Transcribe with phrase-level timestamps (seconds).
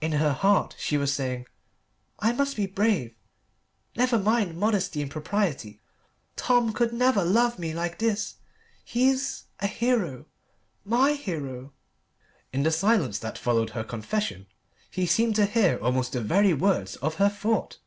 [0.00, 1.46] In her heart she was saying,
[2.18, 3.14] "I must be brave.
[3.94, 5.80] Never mind modesty and propriety.
[6.34, 8.38] Tom could never love me like this.
[8.84, 10.26] He's a hero
[10.84, 11.72] my hero."
[12.52, 14.48] In the silence that followed her confession
[14.90, 17.78] he seemed to hear almost the very words of her thought.